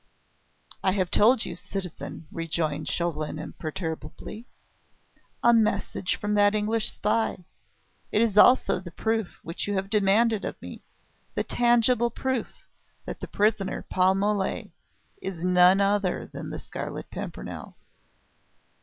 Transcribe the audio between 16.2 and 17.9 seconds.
than the Scarlet Pimpernel."